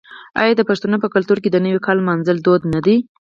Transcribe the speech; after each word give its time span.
آیا 0.41 0.53
د 0.57 0.61
پښتنو 0.69 0.97
په 1.03 1.07
کلتور 1.15 1.37
کې 1.43 1.49
د 1.51 1.57
نوي 1.65 1.79
کال 1.85 1.97
لمانځل 2.01 2.37
دود 2.45 2.61
نه 2.73 2.79
دی؟ 2.85 2.97